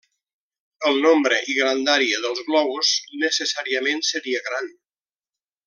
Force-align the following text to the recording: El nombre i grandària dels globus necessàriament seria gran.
El 0.91 0.95
nombre 1.03 1.37
i 1.53 1.57
grandària 1.57 2.21
dels 2.23 2.41
globus 2.47 2.95
necessàriament 3.25 4.03
seria 4.11 4.43
gran. 4.51 4.73